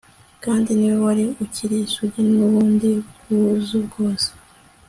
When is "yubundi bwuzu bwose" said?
2.39-4.29